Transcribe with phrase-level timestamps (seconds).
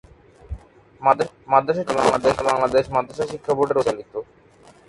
[1.51, 4.13] মাদ্রাসাটি বর্তমানে বাংলাদেশ মাদ্রাসা শিক্ষাবোর্ডের অধীনে পরিচালিত।